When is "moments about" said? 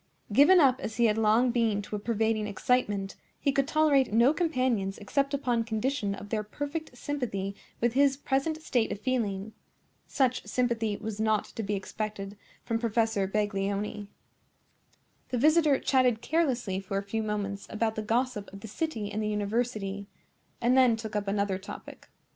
17.21-17.93